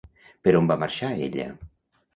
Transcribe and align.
Per 0.47 0.53
on 0.61 0.71
va 0.73 0.79
marxar 0.85 1.13
ella? 1.29 1.49